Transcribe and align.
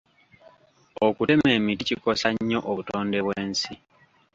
Okutema 1.07 1.47
emiti 1.57 1.83
kikosa 1.89 2.27
nnyo 2.33 2.59
obutonde 2.71 3.19
bw'ensi. 3.25 3.73